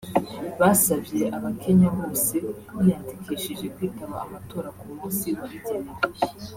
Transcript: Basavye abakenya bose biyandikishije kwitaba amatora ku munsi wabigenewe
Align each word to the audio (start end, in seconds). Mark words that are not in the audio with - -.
Basavye 0.59 1.23
abakenya 1.37 1.87
bose 1.97 2.35
biyandikishije 2.77 3.65
kwitaba 3.75 4.15
amatora 4.25 4.69
ku 4.77 4.85
munsi 4.95 5.27
wabigenewe 5.39 5.91